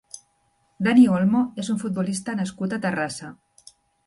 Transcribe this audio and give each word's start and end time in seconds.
Dani 0.87 1.03
Olmo 1.17 1.41
és 1.65 1.69
un 1.75 1.77
futbolista 1.83 2.35
nascut 2.41 2.75
a 2.79 2.81
Terrassa. 2.89 3.31